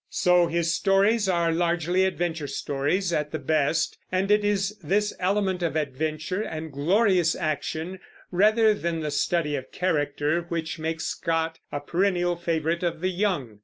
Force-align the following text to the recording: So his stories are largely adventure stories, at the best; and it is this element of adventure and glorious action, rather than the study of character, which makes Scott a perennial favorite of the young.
So 0.09 0.47
his 0.47 0.73
stories 0.73 1.29
are 1.29 1.51
largely 1.51 2.05
adventure 2.05 2.47
stories, 2.47 3.13
at 3.13 3.29
the 3.29 3.37
best; 3.37 3.99
and 4.11 4.31
it 4.31 4.43
is 4.43 4.75
this 4.83 5.13
element 5.19 5.61
of 5.61 5.75
adventure 5.75 6.41
and 6.41 6.71
glorious 6.71 7.35
action, 7.35 7.99
rather 8.31 8.73
than 8.73 9.01
the 9.01 9.11
study 9.11 9.55
of 9.55 9.71
character, 9.71 10.41
which 10.49 10.79
makes 10.79 11.03
Scott 11.03 11.59
a 11.71 11.79
perennial 11.79 12.35
favorite 12.35 12.81
of 12.81 13.01
the 13.01 13.09
young. 13.11 13.59